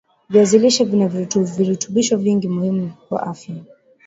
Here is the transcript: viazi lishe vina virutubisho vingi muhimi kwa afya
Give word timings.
viazi 0.29 0.59
lishe 0.59 0.83
vina 0.85 1.07
virutubisho 1.57 2.17
vingi 2.17 2.47
muhimi 2.47 2.93
kwa 3.09 3.23
afya 3.23 3.55